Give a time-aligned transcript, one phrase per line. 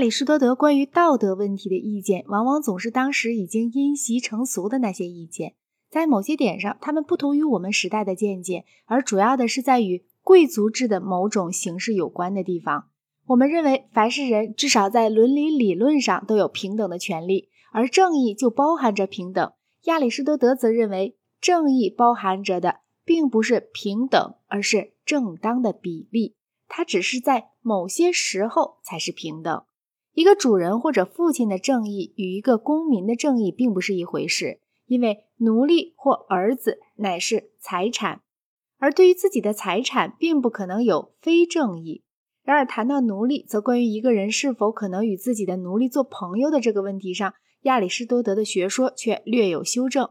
[0.00, 5.56] 亚里士多德关于道德问题的意见，往往总是当时已经因袭成俗的那些意见。
[5.90, 12.88] 在某些点上，他们不同于我们时代的见解，而主要的是在与贵族制的某种形式有关的地方。
[13.26, 19.52] 我们认为，凡是人至少在伦理理论上都有平等的权利，而正义就包含着平等。
[19.82, 26.36] 亚里士多德则认为，正义包含着的并不是平等，而是正当的比例。
[26.68, 29.62] 它只是在某些时候才是平等。
[30.12, 34.60] 一个主人或者父亲的正义与一个公民的正义并不是一回事。
[34.86, 38.22] 因为奴隶或儿子乃是财产，
[38.78, 42.02] 而对于自己的财产，并不可能有非正义。
[42.42, 50.10] 然而，谈到奴隶，则关于一个人是否可能与自己的奴隶做朋友的这个问题上，亚里士多德的学说却略有修正。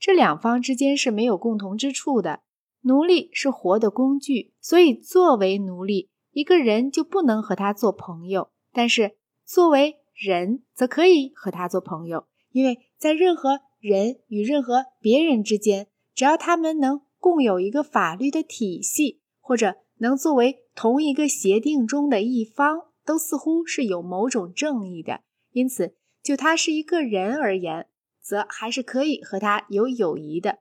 [0.00, 2.40] 这两方之间是没有共同之处的。
[2.80, 9.16] 奴隶是活的工具，所以作为奴隶，一个人就不能和他做朋友；但是
[9.48, 13.62] 作为人，则可以和他做朋友，因为在任何。
[13.80, 25.20] 人与任何别人之间，只要他们能共有一个法律的体系，或者能作为同一个协定中的一方，都似乎是有某种正义的。
[25.52, 25.94] 因此，
[26.24, 27.86] 就他是一个人而言，
[28.20, 30.58] 则还是可以和他有友谊的。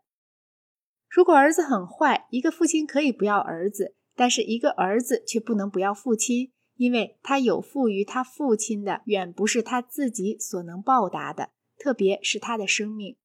[1.09, 11.49] 如果儿子很坏，一个父亲可以不要儿子，但是一个儿子却不能不要父亲，因为他有负于他父亲的，远不是他自己所能报答的。
[11.79, 13.17] 特别是他的生命，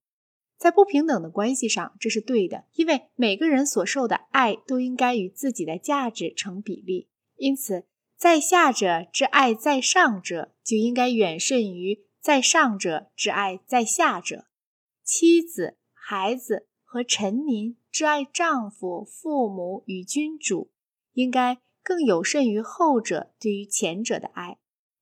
[0.57, 7.09] 在不平等的关系上，这是对的，因为每个人所受的爱都应该与自己的价值成比例。
[7.35, 14.45] 因此，在下者之爱在上者，就应该远甚于在上者之爱在下者。
[15.03, 20.71] 妻子、孩子和臣民之爱丈夫、父母与君主，
[21.13, 24.57] 应该更有甚于后者对于前者的爱。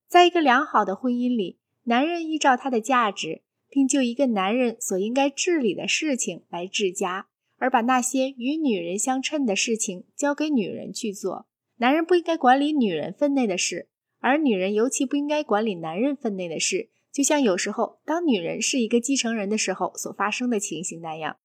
[0.07, 1.59] 在一个良好的婚姻里。
[1.85, 11.47] 男人依照他的价值，并就一个男人所应该治理的事情来治家，而把那些与女人相称的事情交给女人去做。
[11.78, 13.89] 男人不应该管理女人分内的事，
[14.19, 16.91] 而女人尤其不应该管理男人分内的事。
[17.11, 21.38] 就像有时候，当女人是一个继承人的时候所发生的情形那样。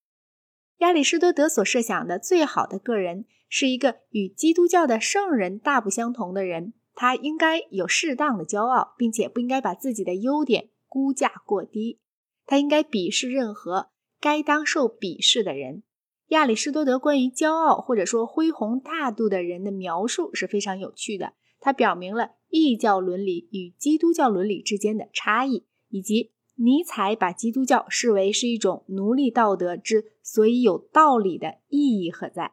[0.79, 6.75] 亚里士多德所设想的最好的个人，是一个与基督教的圣人大不相同的人。
[6.95, 12.01] 他应该有适当的骄傲，并且不应该把自己的优点估价过低。
[12.47, 15.83] 他应该鄙视任何该当受鄙视的人。
[16.29, 21.35] 亚里士多德关于骄傲或者说恢宏大度的人的描述是非常有趣的。
[21.61, 32.53] 他表明了异教伦理与基督教伦理之间的差异，以及尼采把基督教视为是一种奴隶道德之所以有道理的意义何在。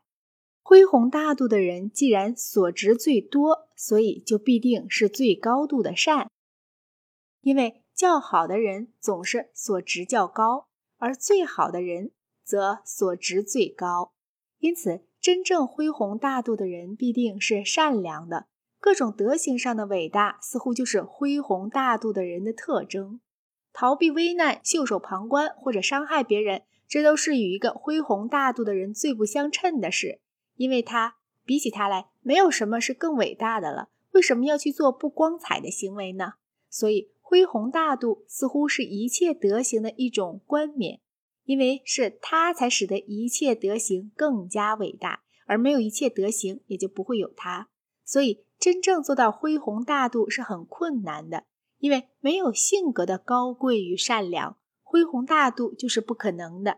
[0.62, 6.30] 恢宏大度的人，既然所值最多，所以就必定是最高度的善。
[7.42, 12.12] 因为较好的人总是所值较高，而最好的人
[12.44, 14.14] 则所值最高。
[14.60, 18.48] 因此，真正恢宏大度的人必定是善良的。
[18.80, 23.20] 各种德行上的伟大，似乎就是恢宏大度的人的特征。
[23.74, 30.22] 逃避危难、袖手旁观或者伤害别人，这都是与一个恢宏大度的人最不相称的事。
[30.56, 33.90] 因为他比起他来，没有什么是更伟大的了。
[34.12, 36.34] 为什么要去做不光彩的行为呢？
[36.70, 41.00] 所以，恢宏大度似乎是一切德行的一种冠冕，
[41.46, 47.70] 因为是他才使得一切德行更加伟大，而没有一切德行，也就不会有他。
[48.06, 51.46] 所以，真正做到恢宏大度是很困难的，
[51.84, 56.78] 因为没有性格的高贵与善良，恢宏大度就是不可能的。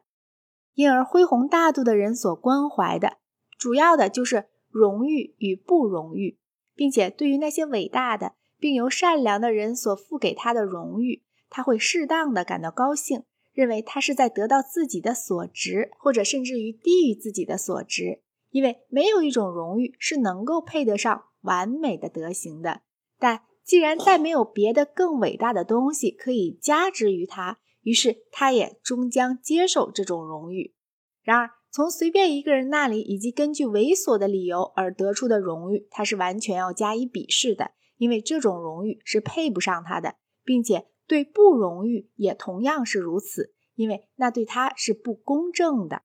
[0.74, 3.18] 因而，恢宏大度的人所关怀的。
[3.56, 6.40] 主要的就是荣誉与不荣誉，
[6.74, 18.24] 并且对于那些伟大的并由善良的人所付给他的荣誉，他会适当的感到高兴，认为他是在得到自己的所值，或者甚至于低于自己的所值。
[18.50, 22.82] 因为没有一种荣誉是能够配得上完美的德行的。
[23.20, 30.75] 但既然再没有别的更伟大的东西可以加之于他，于是他也终将接受这种荣誉。
[31.22, 31.50] 然而。
[31.72, 46.04] 从随便一个人那里，以及根据猥琐的理由而得出的荣誉，他是完全要加以鄙视的，因为这种荣誉是配不上他的，并且对不荣誉也同样是如此，因为那对他是不公正的。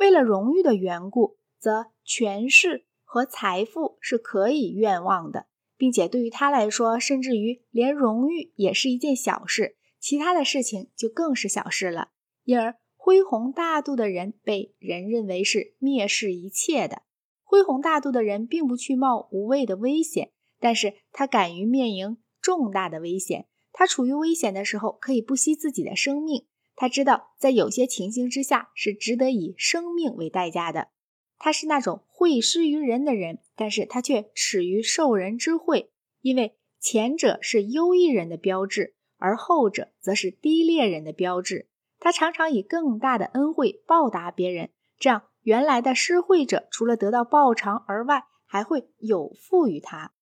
[0.00, 5.46] 为了荣誉的缘故，则权势和财富是可以愿望的，
[5.76, 12.10] 并且对于他来说，甚至于连荣誉也是一件小事，其他的事情就更是小事了，
[12.44, 12.76] 因而。
[12.96, 17.02] 恢宏大度的人被人认为是蔑视一切的。
[17.42, 23.44] 恢宏大度的人并不去冒无谓的危险，但是他敢于面迎重大的危险。
[23.74, 26.46] 他处于危险的时候，可以不惜自己的生命。
[26.74, 30.88] 他知道，在有些情形之下是值得以生命为代价的。
[31.36, 35.90] 他是那种惠施于人的人，但是他却耻于受人之惠，
[36.22, 41.68] 因为前者是优异人的标志，而后者则是低劣人的标志。
[41.98, 50.14] 他常常以更大的恩惠报答别人，这样原来的施惠者除了得到报偿而外，还会有负于他。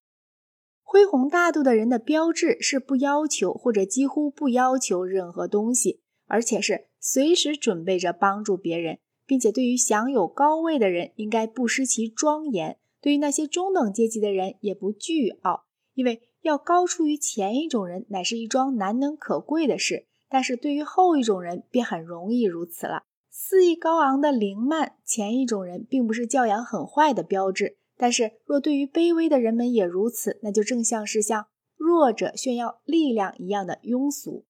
[0.83, 6.03] 恢宏大度的人的标志是不要求或者几乎不要求任何东西。
[6.27, 9.01] 而且是随时准备着帮助别人，
[9.33, 15.65] 并且对于享有高位的人，应该不失其庄严；对于那些中等阶级的人，也不倨傲，
[15.95, 20.07] 因为要高出于前一种人，乃是一桩难能可贵的事。
[20.29, 23.05] 但是对于后一种人，便很容易如此了。
[23.31, 27.79] 肆意高昂的凌慢前一种人，并不是教养很坏的标志。
[27.97, 34.45] 但是若对于卑微的人们也如此，那就正像是向弱者炫耀力量一样的庸俗。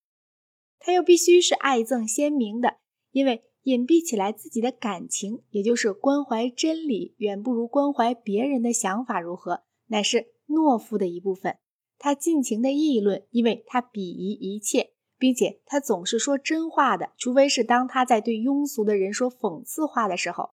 [0.80, 2.78] 他又必须是爱憎鲜明的，
[3.12, 11.56] 因为隐蔽起来自己的感情，也就是关怀真理，远不如关怀别人的想法如何，乃是懦夫的一部分。
[11.98, 20.50] 他尽情的议论，因为他鄙夷一切，并且他总是说真话的，除非是当他在对庸俗的人说讽刺话的时候。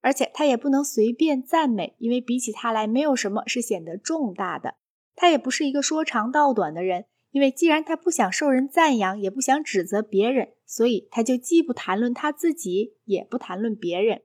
[0.00, 4.76] 而且他也不能随便赞美，因为比起他来，没有什么是显得重大的。
[5.14, 7.06] 他也不是一个说长道短的人。
[7.32, 14.22] 因为既然他不想受人赞扬，也不想指责别人，所以他就既不谈论他自己，也不谈论别人。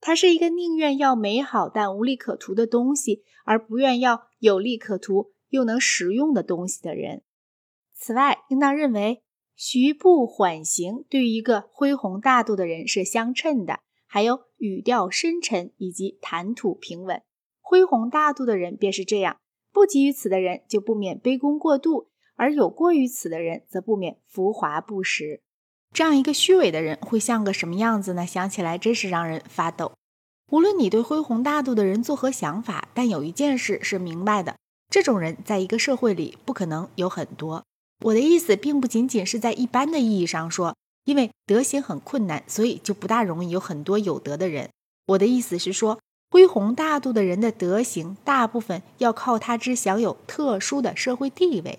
[0.00, 7.22] 他是一个宁愿要美好但无利可图的东西，而不愿要有利可图又能实用的东西的人。
[7.94, 9.22] 此外，应当认为
[9.54, 17.22] 徐步缓行对于一个恢宏大度的人是相称的，还有语调深沉以及谈吐平稳。
[17.60, 19.38] 恢宏大度的人便是这样，
[19.72, 22.10] 不及于此的人就不免卑躬过度。
[22.36, 25.43] 而有过于此的人，则不免浮华不实。
[25.94, 28.26] 这样一个虚伪的人，会像个什么样子呢？
[28.26, 29.92] 想起来真是让人发抖。
[30.50, 34.56] 无论你对恢宏大度的人作何想法，但有一件事是明白的：
[34.90, 37.62] 这种人在一个社会里不可能有很多。
[38.06, 40.74] 我的意思，并不仅仅是在一般的意义上说，
[41.04, 44.70] 因为德行很困难，所以就不大容易有很多有德的人。
[45.06, 51.78] 我的意思是说，恢宏大度的人的德行，大部分要靠他之享有特殊的社会地位。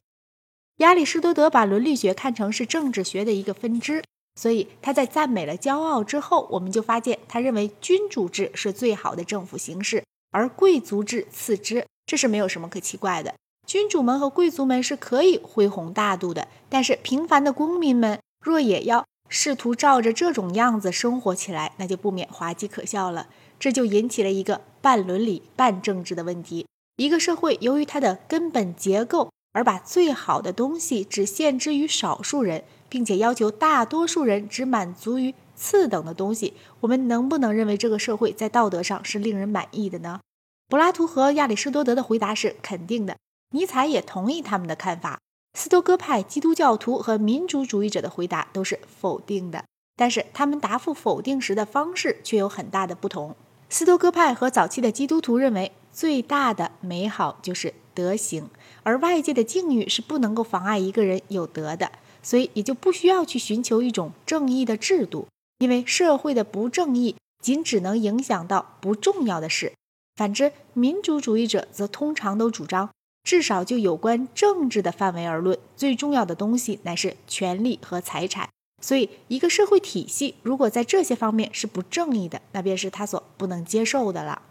[0.80, 4.04] 亚里士多德把伦理学看成是政治学的一个分支，
[4.36, 11.86] 所以他在赞美了骄傲之后，我们就发现他认为君主制是最好的政府形式，而贵族制次之。
[12.06, 13.34] 这是没有什么可奇怪的。
[13.66, 23.30] 君主们和贵族们是可以恢弘大度的，但是平凡的公民们若也要试图照着这种样子生活起来，那就不免滑稽可笑了。
[23.58, 26.68] 这就引起了一个半伦理半政治的问题：
[26.98, 29.32] 一个社会由于它的根本结构。
[29.56, 40.20] 而把最好的东西只限制于少数人，并且要求大多数人只满足于次等的东西，我们能不能认为这个社会在道德上是令人满意的呢？
[40.68, 43.16] 柏拉图和亚里士多德的回答是肯定的，
[43.52, 45.20] 尼采也同意他们的看法。
[45.58, 49.64] 斯多哥派基督教徒和民主主义者的回答都是否定的，
[49.96, 53.34] 但是他们答复否定时的方式却有很大的不同。
[53.70, 58.50] 斯多哥派和早期的基督徒认为，最大的美好就是德行。
[58.84, 69.74] 而外界的境遇是不能够妨碍一个人有德的，所以也就不需要去寻求一种正义的制度，因为社会的不正义仅只能影响到不重要的事。
[70.16, 72.90] 反之，民主主义者则通常都主张，
[73.24, 78.50] 至少就有关政治的范围而论，最重要的东西乃是权利和财产。
[78.82, 84.44] 所以，一个社会体系如果在这些方面是不正义的，那便是他所不能接受的了。